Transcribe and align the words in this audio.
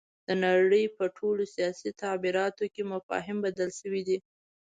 د 0.27 0.29
نړۍ 0.45 0.85
په 0.97 1.03
ټولو 1.17 1.43
سیاسي 1.55 1.89
تعبیراتو 2.01 2.63
کې 2.73 2.83
مفاهیم 2.93 3.37
بدل 3.45 3.69
شوي 3.79 4.01
دي. 4.07 4.17